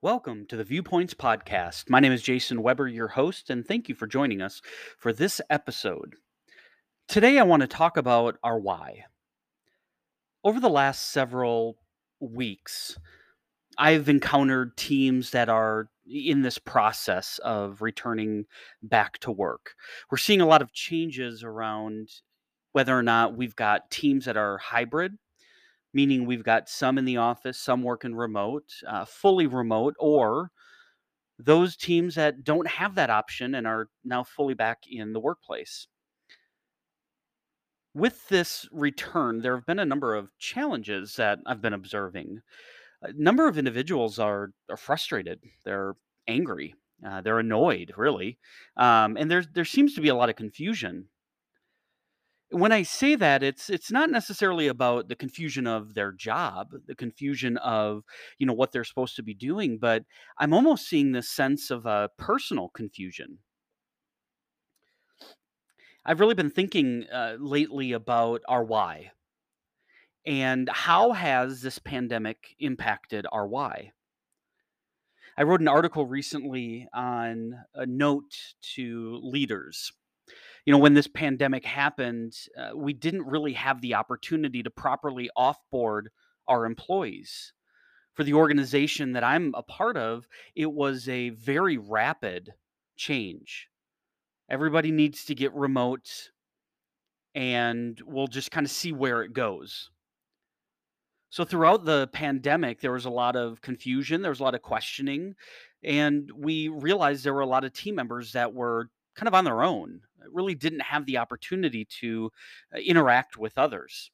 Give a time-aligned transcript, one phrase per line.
[0.00, 1.90] Welcome to the Viewpoints Podcast.
[1.90, 4.62] My name is Jason Weber, your host, and thank you for joining us
[4.96, 6.14] for this episode.
[7.08, 9.06] Today, I want to talk about our why.
[10.44, 11.78] Over the last several
[12.20, 12.96] weeks,
[13.76, 18.44] I've encountered teams that are in this process of returning
[18.80, 19.74] back to work.
[20.12, 22.08] We're seeing a lot of changes around
[22.70, 25.18] whether or not we've got teams that are hybrid
[25.92, 30.50] meaning we've got some in the office, some working remote, uh, fully remote, or
[31.38, 35.86] those teams that don't have that option and are now fully back in the workplace.
[37.94, 42.40] With this return, there have been a number of challenges that I've been observing.
[43.02, 45.94] A number of individuals are, are frustrated, they're
[46.26, 46.74] angry,
[47.06, 48.38] uh, they're annoyed, really,
[48.76, 51.08] um, and there there seems to be a lot of confusion
[52.50, 56.94] when I say that, it's it's not necessarily about the confusion of their job, the
[56.94, 58.04] confusion of,
[58.38, 60.04] you know, what they're supposed to be doing, but
[60.38, 63.38] I'm almost seeing this sense of a personal confusion.
[66.06, 69.10] I've really been thinking uh, lately about our why
[70.24, 73.92] and how has this pandemic impacted our why.
[75.36, 79.92] I wrote an article recently on a note to leaders
[80.68, 85.30] you know, when this pandemic happened, uh, we didn't really have the opportunity to properly
[85.34, 86.08] offboard
[86.46, 87.54] our employees.
[88.12, 92.52] For the organization that I'm a part of, it was a very rapid
[92.98, 93.68] change.
[94.50, 96.32] Everybody needs to get remote,
[97.34, 99.88] and we'll just kind of see where it goes.
[101.30, 104.60] So, throughout the pandemic, there was a lot of confusion, there was a lot of
[104.60, 105.34] questioning,
[105.82, 109.44] and we realized there were a lot of team members that were kind of on
[109.44, 112.30] their own, really didn't have the opportunity to
[112.74, 114.10] uh, interact with others.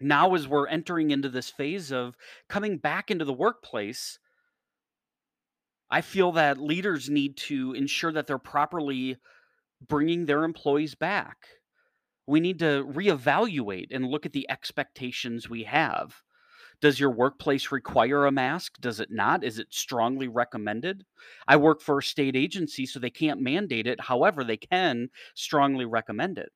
[0.00, 2.16] Now, as we're entering into this phase of
[2.48, 4.18] coming back into the workplace,
[5.90, 9.16] I feel that leaders need to ensure that they're properly
[9.86, 11.36] bringing their employees back.
[12.26, 16.22] We need to reevaluate and look at the expectations we have.
[16.80, 18.80] Does your workplace require a mask?
[18.80, 19.44] Does it not?
[19.44, 21.04] Is it strongly recommended?
[21.46, 24.00] I work for a state agency, so they can't mandate it.
[24.00, 26.52] However, they can strongly recommend it.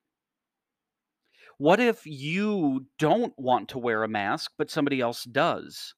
[1.59, 5.95] What if you don't want to wear a mask, but somebody else does?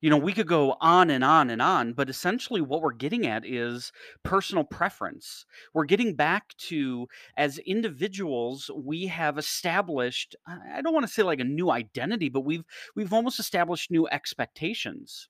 [0.00, 3.26] You know, we could go on and on and on, but essentially what we're getting
[3.26, 3.90] at is
[4.22, 5.44] personal preference.
[5.74, 11.40] We're getting back to, as individuals, we have established, I don't want to say like
[11.40, 12.64] a new identity, but we've
[12.94, 15.28] we've almost established new expectations.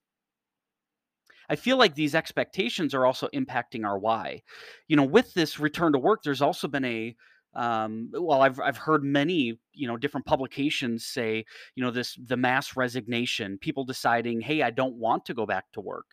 [1.49, 4.43] I feel like these expectations are also impacting our why.
[4.87, 7.17] You know, with this return to work, there's also been a
[7.55, 11.45] um, well, I've I've heard many you know different publications say
[11.75, 15.67] you know this the mass resignation, people deciding, hey, I don't want to go back
[15.73, 16.07] to work.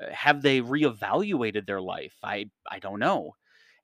[0.00, 2.14] Uh, have they reevaluated their life?
[2.22, 3.32] I I don't know.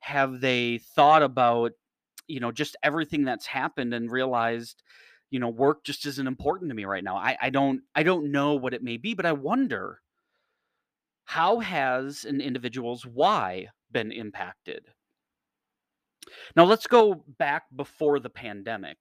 [0.01, 1.73] Have they thought about
[2.27, 4.83] you know just everything that's happened and realized
[5.31, 7.17] you know work just isn't important to me right now?
[7.17, 10.01] I I don't I don't know what it may be, but I wonder
[11.25, 14.93] how has an individual's why been impacted?
[16.55, 18.97] Now let's go back before the pandemic.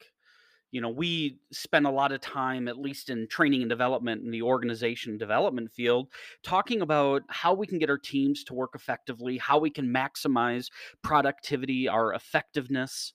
[0.72, 4.30] You know, we spent a lot of time, at least in training and development in
[4.30, 6.08] the organization development field,
[6.42, 10.68] talking about how we can get our teams to work effectively, how we can maximize
[11.02, 13.14] productivity, our effectiveness.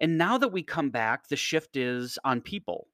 [0.00, 2.88] And now that we come back, the shift is on people.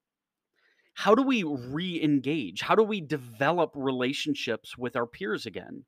[0.95, 2.61] How do we re engage?
[2.61, 5.85] How do we develop relationships with our peers again?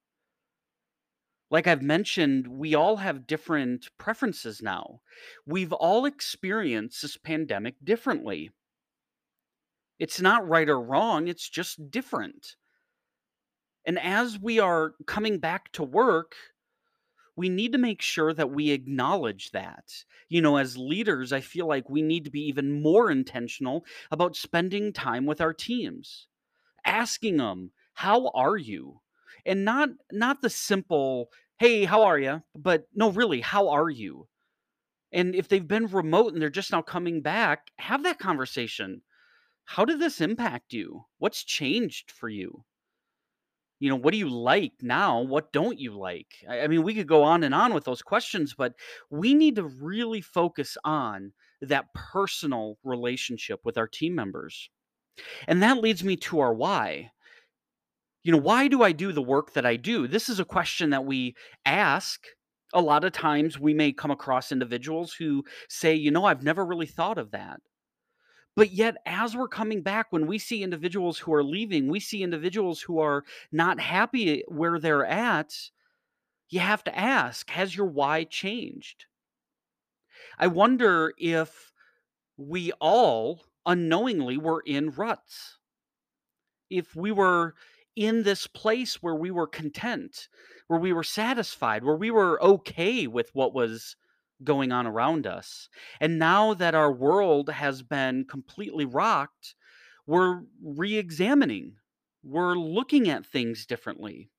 [1.53, 5.03] Like I've mentioned, we all have different preferences now.
[5.45, 8.51] We've all experienced this pandemic differently.
[9.99, 12.57] It's not right or wrong, it's just different.
[13.85, 16.35] And as we are coming back to work,
[17.37, 19.93] we need to make sure that we acknowledge that.
[20.31, 24.37] You know, as leaders, I feel like we need to be even more intentional about
[24.37, 26.29] spending time with our teams,
[26.87, 29.03] asking them, "How are you?"
[29.45, 34.29] And not not the simple "Hey, how are you?" But no, really, how are you?
[35.13, 39.03] And if they've been remote and they're just now coming back, have that conversation.
[39.65, 41.05] How did this impact you?
[41.19, 42.65] What's changed for you?
[43.79, 45.21] You know, what do you like now?
[45.21, 46.29] What don't you like?
[46.49, 48.75] I, mean, we could go on and on with those questions, but
[49.11, 54.71] we need to really focus on that personal relationship with our team members.
[55.47, 57.12] And that leads me to our why
[58.23, 60.07] you know, why do I do the work that I do?
[60.07, 61.35] This is a question that we
[61.65, 62.25] ask.
[62.75, 66.65] A lot of times we may come across individuals who say, you know, I've never
[66.65, 67.61] really thought of that.
[68.55, 72.23] But yet, as we're coming back, when we see individuals who are leaving, we see
[72.23, 75.55] individuals who are not happy where they're at.
[76.51, 79.07] You have to ask, has your why changed?
[80.39, 81.73] I wonder if
[82.37, 85.59] we all unknowingly were in ruts.
[86.69, 87.55] If we were
[87.97, 90.29] in this place where we were content,
[90.69, 93.97] where we were satisfied, where we were okay with what was
[94.43, 95.69] going on around us.
[96.01, 99.55] And now that our world has been completely rocked,
[100.07, 101.77] we're re examining,
[102.25, 104.31] we're looking at things differently.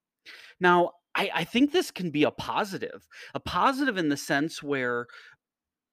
[0.60, 5.08] Now, I, I think this can be a positive, a positive in the sense where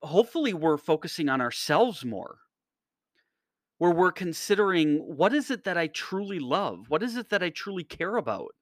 [0.02, 2.38] hopefully we're focusing on ourselves more
[3.80, 6.90] where we're considering what is it that I truly love?
[6.90, 8.54] What is it that I truly care about?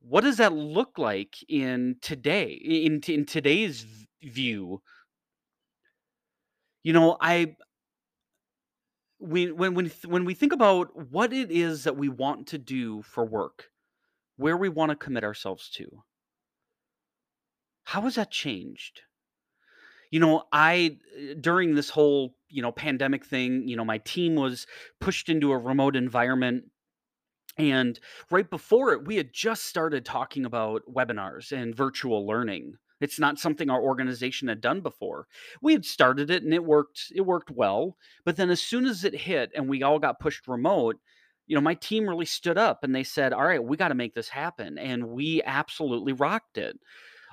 [0.00, 3.86] What does that look like in today in in today's
[4.22, 4.82] view?
[6.82, 7.56] You know, I
[9.18, 13.02] we when when when we think about what it is that we want to do
[13.02, 13.70] for work,
[14.36, 16.04] where we want to commit ourselves to,
[17.84, 19.02] how has that changed?
[20.14, 24.36] You know, I uh, during this whole, you know, pandemic thing, you know, my team
[24.36, 24.66] was
[25.00, 26.64] pushed into a remote environment
[27.56, 27.98] and
[28.30, 32.74] right before it, we had just started talking about webinars and virtual learning.
[33.00, 35.26] It's not something our organization had done before.
[35.60, 39.04] We had started it and it worked it worked well, but then as soon as
[39.04, 40.96] it hit and we all got pushed remote,
[41.46, 43.94] you know, my team really stood up and they said, "All right, we got to
[43.94, 46.78] make this happen." And we absolutely rocked it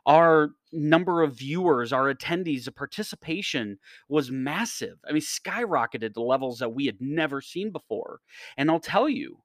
[0.06, 3.78] our number of viewers, our attendees, the participation
[4.10, 5.00] was massive.
[5.08, 8.22] I mean, skyrocketed to levels that we had never seen before.
[8.58, 9.44] And I'll tell you,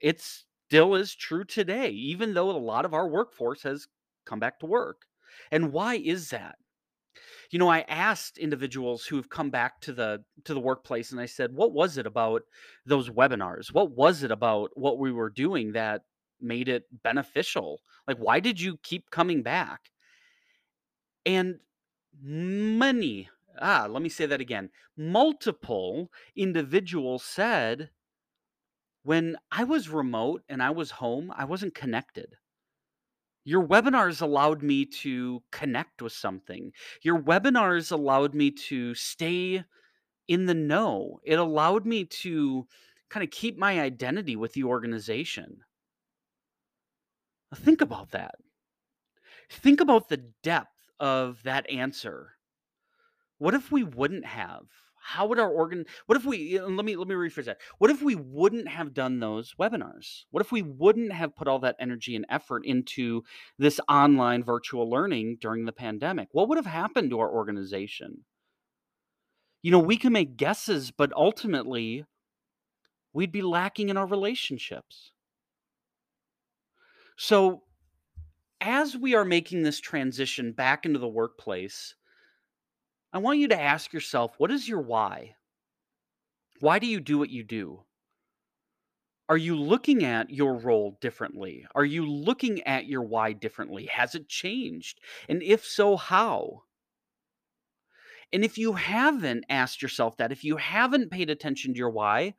[0.00, 3.86] it still is true today, even though a lot of our workforce has
[4.26, 5.02] come back to work.
[5.50, 6.58] And why is that?
[7.50, 11.20] You know, I asked individuals who have come back to the to the workplace and
[11.20, 12.42] I said, "What was it about
[12.86, 13.72] those webinars?
[13.72, 16.02] What was it about what we were doing that
[16.40, 17.82] made it beneficial?
[18.06, 19.90] Like why did you keep coming back?"
[21.24, 21.60] And
[22.20, 23.28] many,
[23.60, 24.70] ah, let me say that again.
[24.96, 27.90] Multiple individuals said,
[29.02, 32.38] "When I was remote and I was home, I wasn't connected."
[33.44, 36.72] Your webinars allowed me to connect with something.
[37.02, 39.64] Your webinars allowed me to stay
[40.28, 41.20] in the know.
[41.24, 42.68] It allowed me to
[43.10, 45.64] kind of keep my identity with the organization.
[47.54, 48.34] Think about that.
[49.50, 52.32] Think about the depth of that answer.
[53.38, 54.64] What if we wouldn't have?
[55.00, 57.60] How would our organ what if we let me let me rephrase that.
[57.78, 60.24] What if we wouldn't have done those webinars?
[60.30, 63.22] What if we wouldn't have put all that energy and effort into
[63.58, 66.28] this online virtual learning during the pandemic?
[66.32, 68.24] What would have happened to our organization?
[69.62, 72.04] You know, we can make guesses, but ultimately
[73.12, 75.12] we'd be lacking in our relationships.
[77.20, 77.64] So,
[78.60, 81.96] as we are making this transition back into the workplace,
[83.12, 85.34] I want you to ask yourself, what is your why?
[86.60, 87.82] Why do you do what you do?
[89.28, 91.66] Are you looking at your role differently?
[91.74, 93.86] Are you looking at your why differently?
[93.86, 95.00] Has it changed?
[95.28, 96.62] And if so, how?
[98.32, 102.34] And if you haven't asked yourself that, if you haven't paid attention to your why,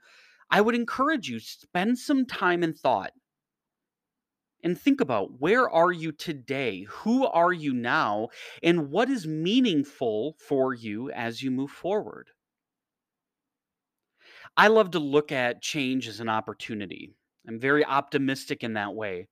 [0.50, 3.12] I would encourage you spend some time and thought
[4.64, 6.84] and think about where are you today?
[6.84, 8.30] Who are you now?
[8.62, 12.30] And what is meaningful for you as you move forward?
[14.58, 17.16] I love to look at change as an opportunity.
[17.48, 19.28] I'm very optimistic in that way.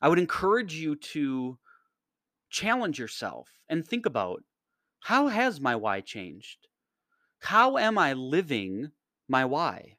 [0.00, 1.58] I would encourage you to
[2.50, 4.42] challenge yourself and think about
[5.00, 6.68] how has my why changed?
[7.40, 8.92] How am I living
[9.28, 9.96] my why?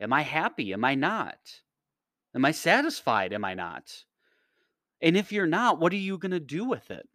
[0.00, 0.72] Am I happy?
[0.72, 1.62] Am I not?
[2.34, 3.32] Am I satisfied?
[3.32, 4.04] Am I not?
[5.00, 7.08] And if you're not, what are you going to do with it?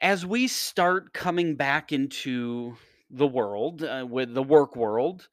[0.00, 2.76] As we start coming back into
[3.10, 5.28] the world, uh, with the work world,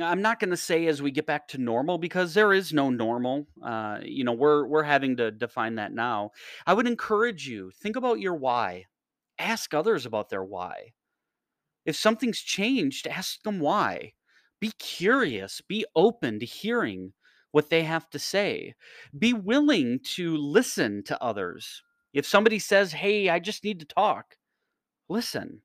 [0.00, 2.88] I'm not going to say as we get back to normal because there is no
[2.88, 3.46] normal.
[3.62, 6.30] Uh, you know, we're we're having to define that now.
[6.66, 8.86] I would encourage you think about your why.
[9.38, 10.92] Ask others about their why.
[11.84, 14.14] If something's changed, ask them why.
[14.62, 17.14] Be curious, be open to hearing
[17.50, 18.76] what they have to say.
[19.18, 21.82] Be willing to listen to others.
[22.12, 24.38] If somebody says, "Hey, I just need to talk,"
[25.08, 25.62] listen.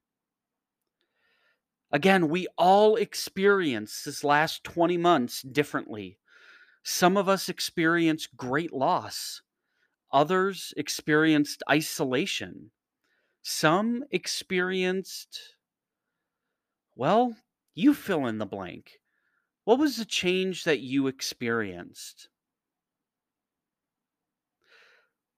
[1.91, 6.17] Again, we all experience this last 20 months differently.
[6.81, 9.43] Some of us experienced great loss,
[10.11, 12.71] others experienced isolation.
[13.43, 15.55] Some experienced,
[16.95, 17.37] well,
[17.77, 18.99] you fill in the blank.
[19.63, 22.27] What was the change that you experienced?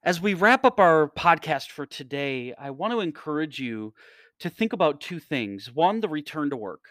[0.02, 3.94] As we wrap up our podcast for today, I want to encourage you
[4.40, 5.70] to think about two things.
[5.74, 6.86] One, the return to work.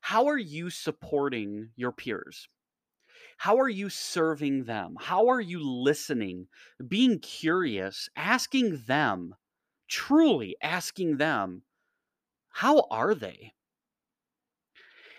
[0.00, 2.48] How are you supporting your peers?
[3.38, 4.96] How are you serving them?
[4.98, 6.48] How are you listening,
[6.88, 9.36] being curious, asking them,
[9.86, 11.62] truly asking them,
[12.48, 13.52] how are they?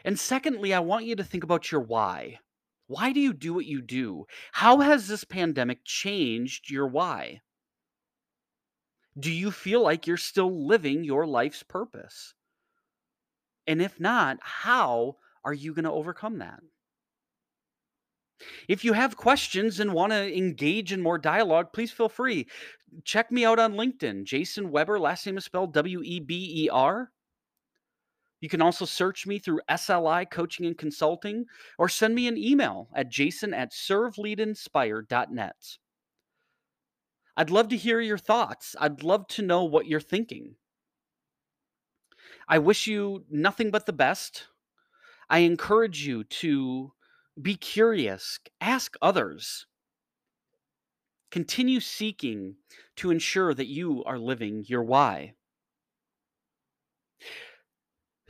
[0.08, 2.40] And secondly, I want you to think about your why.
[2.88, 4.26] Why do you do what you do?
[4.54, 7.42] How has this pandemic changed your why?
[9.20, 12.34] Do you feel like you're still living your life's purpose?
[13.68, 16.62] And if not, how are you going to overcome that?
[18.70, 22.48] If you have questions and want to engage in more dialogue, please feel free.
[23.04, 25.00] Check me out on LinkedIn, Jason Weber.
[25.00, 27.12] Last name is spelled W E B E R.
[28.39, 31.46] You can also search me through SLI Coaching and Consulting
[31.77, 35.77] or send me an email at jason at serveleadinspire.net.
[37.36, 38.75] I'd love to hear your thoughts.
[38.79, 40.56] I'd love to know what you're thinking.
[42.48, 44.48] I wish you nothing but the best.
[45.29, 46.94] I encourage you to
[47.39, 49.67] be curious, ask others.
[51.29, 52.56] Continue seeking
[52.96, 55.34] to ensure that you are living your why.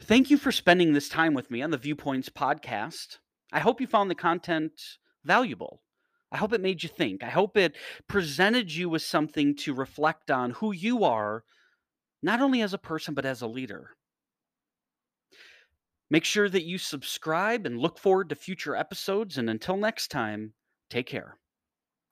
[0.08, 3.18] Thank you for spending this time with me on the Viewpoints podcast.
[3.52, 4.72] I hope you found the content
[5.26, 5.82] valuable.
[6.32, 7.26] I hope it made you think.
[7.26, 7.76] I hope it
[8.08, 11.44] presented you with something to reflect on who you are,
[12.24, 13.98] not only as a person, but as a leader.
[16.10, 19.38] Make sure that you subscribe and look forward to future episodes.
[19.38, 20.54] And until next time,
[20.90, 21.38] take care.